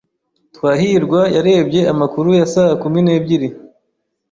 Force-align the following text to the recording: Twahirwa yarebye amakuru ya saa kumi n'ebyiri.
Twahirwa 0.55 1.21
yarebye 1.35 1.81
amakuru 1.93 2.29
ya 2.39 2.45
saa 2.53 2.73
kumi 2.81 2.99
n'ebyiri. 3.03 3.47